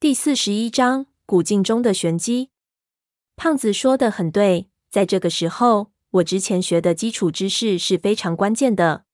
[0.00, 2.48] 第四十一章古镜中的玄机。
[3.36, 9.04] 胖子说的很对，在这个时候，我之前学的基础知识是非常关键的。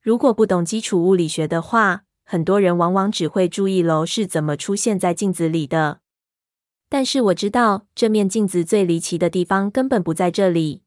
[0.00, 6.00] 如果不懂基础物理学的话，很多人往往只会注意楼是怎么出现在镜子里的。
[6.88, 10.84] 但是我知道，这面镜子最离奇的地方根本不在这里。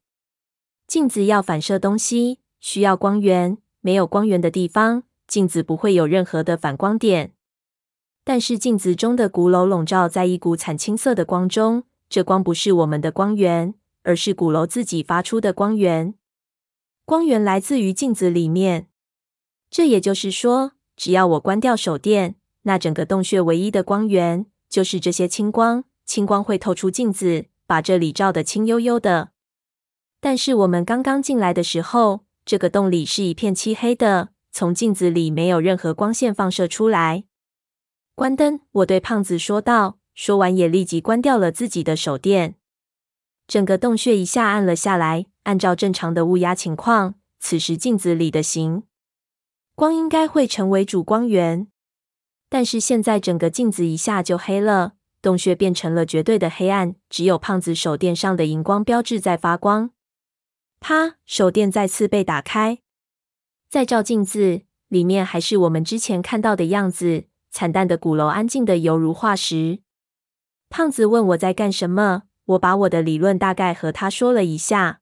[0.88, 7.34] 镜子要反射东西，需要光源，没有光源的地方，镜子不会有任何的反光点。
[8.24, 16.14] 但是镜子中的鼓楼笼罩在一股惨青色的光中，这光不是我们的光源，而是鼓楼自己发出的光源。
[17.04, 18.86] 光源来自于镜子里面。
[19.68, 25.84] 这也就是说，只要我关掉手电，那整个洞穴唯一的光源就是这些青光。
[26.04, 29.30] 青光会透出镜子，把这里照得青幽幽的。
[30.20, 37.24] 但是我们刚刚进来的时候，这个洞里是一片漆黑的，从镜子里没有任何光线放射出来。
[38.14, 39.98] 关灯，我对胖子说道。
[40.14, 42.56] 说完，也立即关掉了自己的手电。
[43.46, 45.26] 整个洞穴一下暗了下来。
[45.44, 48.84] 按照正常的雾压情况，此时镜子里的形
[49.74, 51.66] 光应该会成为主光源。
[52.48, 59.90] 但是现在整个镜子一下就黑了，洞穴变成了绝对的黑暗，只有胖子手电上的荧光标志在发光。
[60.78, 61.16] 啪！
[61.24, 62.78] 手电再次被打开，
[63.68, 67.24] 再照镜子，里面还是我们之前看到的样子。
[67.52, 69.80] 惨淡的鼓楼，安静的犹如化石。
[70.70, 75.00] 胖子问我在干什么，我把我的理论大概和他说了一下。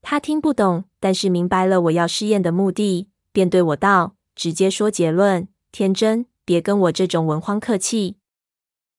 [0.00, 8.18] 他听不懂，但是明白了我要试验的目的，便对我道：“直接说结论，天真，别跟我这种文荒客气。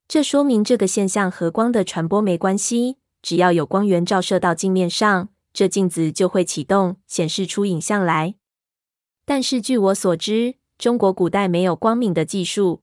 [0.09, 8.35] 这说明这个现象和光的传播没关系，只要有光源照射到镜面上，这镜子就会启动，显示出影像来。
[9.25, 12.81] 但是据我所知，中国古代没有光敏的技术。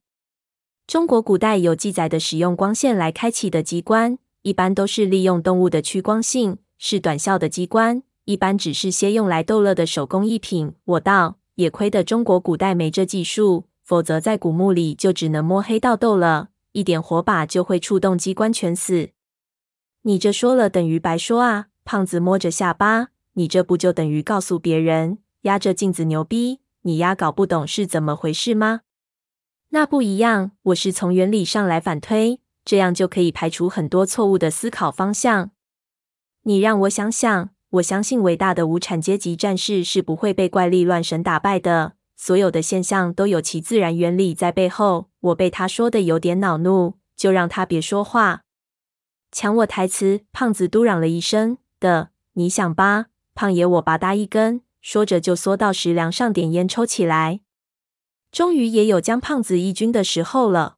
[0.85, 10.73] 中国古代有记载的使用光线来开启的机关，一般都是利用动物的趋光性，是短效的机关，一般只是些用来逗乐的手工艺品。
[10.83, 19.11] 我道，也亏得中国古代没这技术，否则在古墓里就只能摸黑到逗了，一点火把就会触动机关全死。
[20.01, 21.67] 你这说了等于白说啊！
[21.85, 26.59] 胖子摸着下巴，你这不就等于告诉别人，压着镜子牛逼？
[26.85, 28.81] 你丫搞不懂是怎么回事吗？
[29.69, 35.49] 那不一样，我是从原理上来反推，这样就可以排除很多错误的思考方向。
[36.43, 41.93] 你让我想想，我相信伟大的无产阶级战士是不会被怪力乱神打败的。
[42.15, 45.09] 所有的现象都有其自然原理在背后。
[45.21, 48.43] 我被他说的有点恼怒，就让他别说话。
[49.31, 50.21] 抢我台词！
[50.31, 54.61] 胖子嘟嚷了一声：“的，你想吧，胖爷！”我吧嗒一根。
[54.87, 57.39] 说着，就缩到石梁上点烟抽起来。
[58.31, 60.77] 终于也有将胖子翊均的时候了。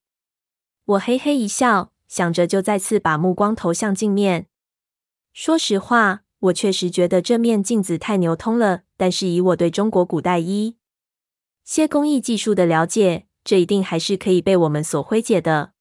[0.86, 4.48] 我嘿嘿一笑，想着就再次把目光投向镜面。
[5.34, 8.84] 说实话，我确实觉得这面镜子太牛通了。
[8.96, 10.78] 但是以我对中国古代一
[11.66, 15.74] 些工艺技术的了解，这一定还是可以被我们所挥解的。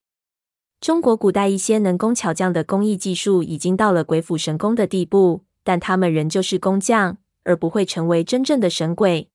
[0.81, 7.19] 中国古代一些能工巧匠的工艺技术已经到了鬼斧神工的地步，但他们仍旧是工匠。
[7.47, 9.31] 而不会成为真正的神鬼，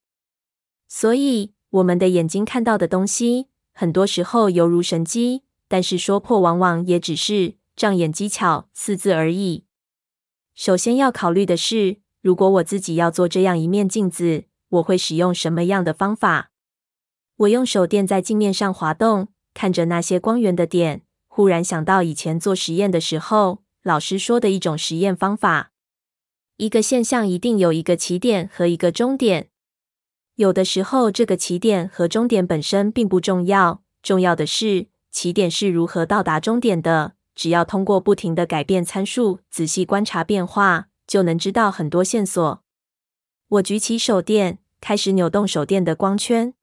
[0.90, 9.64] 所以我们的眼睛看到的东西，很多时候犹如神机，但是说破往往也只是障眼机巧四字而已。
[10.54, 16.52] 首先要考虑的是，如果我自己要做这样一面镜子，我会使用什么样的方法？
[17.38, 25.71] 我用手电在镜面上滑动，看着那些光源的点，忽然想到以前做实验的时候，老师说的一种实验方法。
[26.62, 29.50] 一个现象一定有一个起点和一个终点。
[30.36, 37.14] 有的时候，这个起点和终点本身并不重要，重要的是起点是如何到达终点的。
[37.34, 42.62] 只要通过不停的改变参数，仔细观察变化，就能知道很多线索。
[43.48, 46.54] 我举起手电，开始扭动手电的光圈。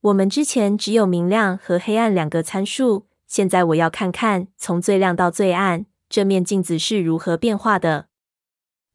[0.00, 8.08] 我们之前只有明亮和黑暗两个参数，现在我要看看从最亮到最暗，这面镜子是如何变化的。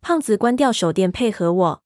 [0.07, 1.83] 胖子关掉手电，配合我。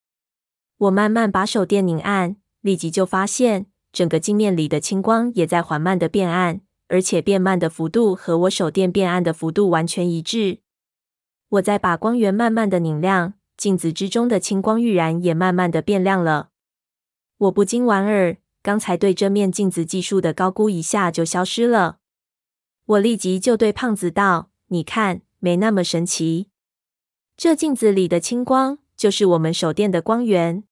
[0.78, 10.60] 我慢慢把手电拧暗，立即就发现整个镜面里的青光也在缓慢的变暗，而且变慢的幅度和我手电变暗的幅度完全一致。
[11.50, 16.50] 我再把光源慢慢的拧亮，镜子之中的青光愈然也慢慢的变亮了。
[17.40, 21.98] 我不禁莞尔，刚才对这面镜子技术的高估一下就消失了。
[22.86, 26.50] 我立即就对胖子道：“你看，没那么神奇。”
[27.44, 30.64] 这镜子里的青光就是我们手电的光源。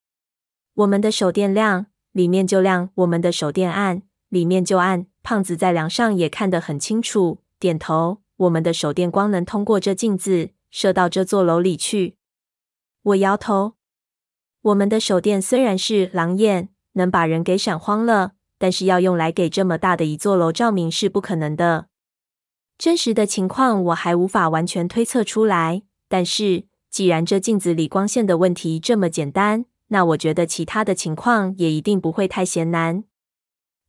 [0.74, 5.06] 我们的手电亮，里面就亮；我们的手电暗，里面就暗。
[5.24, 8.18] 胖子在梁上也看得很清楚，点头。
[8.36, 12.14] 我们的手电光能通过这镜子射到这座楼里去。
[13.02, 13.72] 我摇头。
[14.62, 21.88] 我们的手电虽然是狼眼，能把人给闪慌了，但是要用来给这么大的一座楼照明是不可能的。
[22.78, 33.04] 真实的情况我还无法完全推测出来，但是既然这镜子里光线的问题这么简单，那我觉得其他的情况也一定不会太嫌难。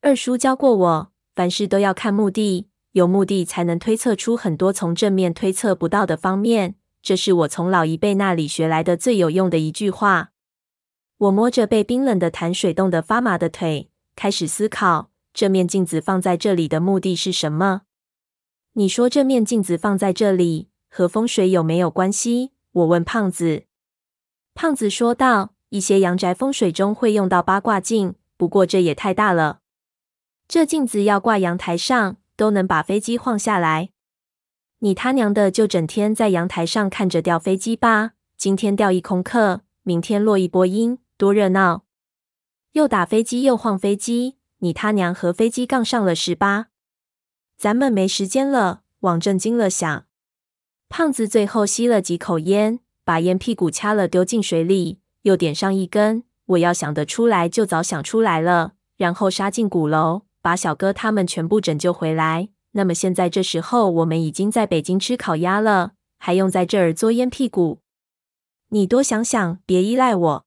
[0.01, 2.68] 二叔教过我，凡事都要看目的。
[2.91, 10.31] 有目的才能推测出很多从正面推测不到的方面，这是我从老一辈那里学来的最有用的一句话。
[11.18, 17.83] 我摸着被冰冷的潭水冻得发麻的腿，开始思考这面镜子放在这里的目的是什么。
[18.73, 22.51] 你说这面镜子放在这里和风水有没有关系？
[22.73, 23.63] 我问胖子。
[24.53, 29.61] 胖子说道：“一些阳宅风水中会用到八卦镜，不过这也太大了。
[30.47, 33.91] 这镜子要挂阳台上。”都能把飞机晃下来，
[34.79, 38.13] 你他娘的就整天在阳台上看着掉飞机吧！
[38.35, 41.83] 今天掉一空客，明天落一波鹰，多热闹！
[42.71, 46.69] 又打飞机又晃飞机，你他娘和飞机杠上了是吧？
[47.59, 50.05] 咱们没时间了，往正经了想。
[50.91, 56.25] 胖子最后吸了几口烟，把烟屁股掐了丢进水里，又点上一根。
[56.47, 60.23] 我要想得出来就早想出来了，然后杀进鼓楼。
[60.41, 62.49] 把小哥他们全部拯救回来。
[62.71, 67.79] 那么现在这时候，我们已经在北京吃烤鸭了，还用在这儿做烟屁股？
[68.67, 70.45] 你多想想，别依赖我。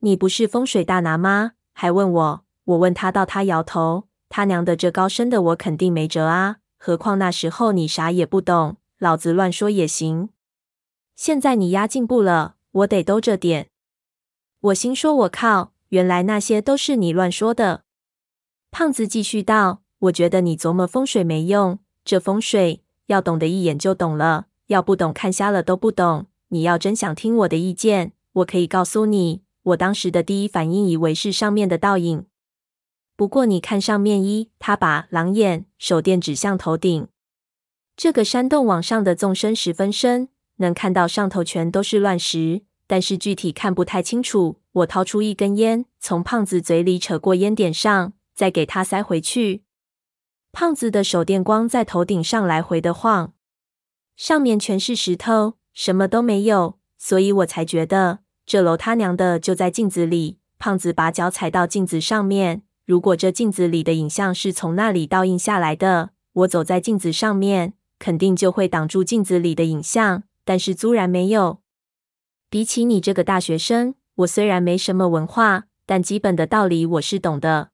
[0.00, 1.52] 你不是风水大拿吗？
[1.72, 2.44] 还问我？
[2.64, 4.08] 我问他到，他摇头。
[4.28, 6.56] 他娘的，这高深的我肯定没辙啊！
[6.76, 10.28] 何况那时候你啥也不懂，老子乱说也行。
[11.16, 13.68] 现在你丫进步了，我得兜着点。
[14.60, 17.82] 我心说，我靠，原来那些都是你乱说的。
[18.70, 26.26] 胖子继续道：“我觉得你琢磨风水没用，这风水要懂得一眼就懂了，要不懂看瞎了都不懂。
[26.50, 32.24] 你要真想听我的意见，我可以告诉你，我当时的第一反应以为是上面的倒影。
[33.16, 37.08] 不过你看上面一，他把狼眼手电指向头顶，
[37.96, 44.60] 这个山洞往上的纵深十分深，能看到上头全都是乱石，但是具体看不太清楚。
[44.72, 49.62] 我掏出一根烟，从胖子嘴里扯过烟点上。”再给他塞回去。
[50.52, 53.34] 胖子的手电光在头顶上来回的晃，
[54.16, 60.38] 上面全是石头，什么都没有，所以我才觉得这楼他娘的就在镜子里。
[60.58, 70.24] 胖子把脚踩到镜子上面，如果这镜子里的影像是从那里倒映下来的，我走在镜子上面，肯定就会挡住镜子里的影像。
[70.44, 71.60] 但是租然没有。
[72.50, 77.70] 比起你这个大学生，我虽然没什么文化，但基本的道理我是懂的。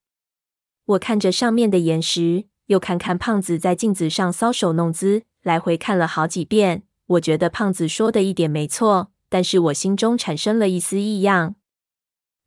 [0.84, 6.82] 我看着上面的岩石，又看看胖子在镜子上搔首弄姿，来回看了好几遍。
[7.06, 11.54] 我觉得胖子说的一点没错，但是我心中产生了一丝异样。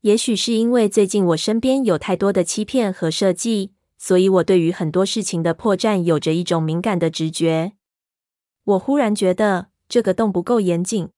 [0.01, 7.73] 也许是因为最近我身边有太多的欺骗和设计，所以我对于很多事情的破绽有着一种敏感的直觉。
[8.63, 11.09] 我忽然觉得这个洞不够严谨，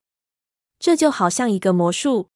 [0.78, 2.28] 这就好像一个魔术。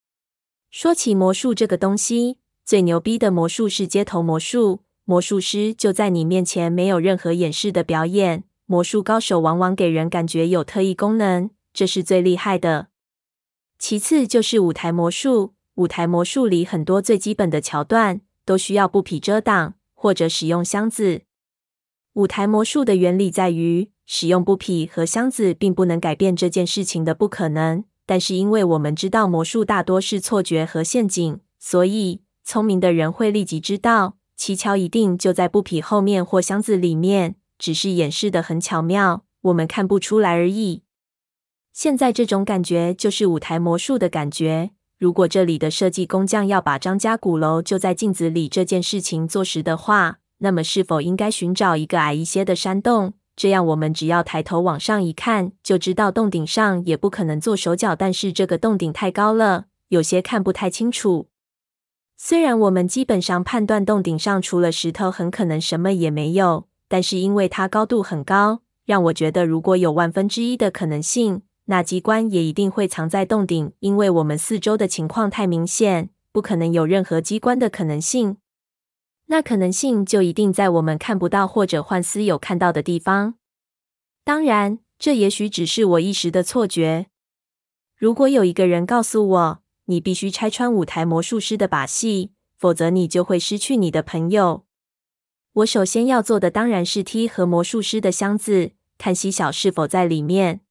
[0.71, 2.37] 说起魔术这个东西。
[2.63, 8.43] 最牛逼的魔术是街头魔术，魔术师就在你面前没有任何掩饰的表演。
[8.65, 12.87] 魔术高手往往给人感觉有特异功能，这是最厉害的。
[13.79, 21.23] 其次就是舞台魔术，舞台魔术里很多最基本的桥段都需要布匹遮挡，或者使用箱子。
[22.13, 32.21] 舞台魔术的原理在于，使用布匹和箱子并不能改变这件事情的不可能，但是因为我们知道魔术大多是错觉和陷阱，所以。
[32.43, 40.83] 聪明的人会立即知道，蹊跷一定就在布匹后面或箱子里面，只是掩饰的很巧妙，我们看不出来而已。
[41.73, 44.71] 现在这种感觉就是舞台魔术的感觉。
[44.99, 53.13] 如果这里的设计工匠要把张家鼓楼就在镜子里这件事情做实的话，那么是否应该寻找一个矮一些的山洞？
[53.35, 61.27] 这样我们只要抬头往上一看，就知道洞顶上也不可能做手脚，但是这个洞顶太高了，有些看不太清楚。
[62.17, 73.71] 虽然我们基本上判断洞顶上除了石头，很可能什么也没有，但是因为它高度很高，让我觉得如果有万分之一的可能性，那机关也一定会藏在洞顶。
[73.79, 78.37] 因为我们四周的情况太明显，不可能有任何机关的可能性。
[79.27, 83.35] 那可能性就一定在我们看不到或者幻思有看到的地方。
[84.23, 87.07] 当然，这也许只是我一时的错觉。
[87.97, 94.65] 如果有一个人告诉我，你必须拆穿舞台魔术师的把戏，否则你就会失去你的朋友。
[95.53, 100.61] 我首先要做的当然是踢和魔术师的箱子，看西小是否在里面。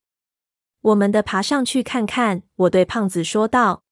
[0.86, 3.85] 我们得爬上去看看。”我对胖子说道。